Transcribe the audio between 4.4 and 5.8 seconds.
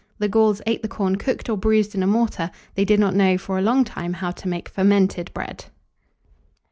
make fermented bread.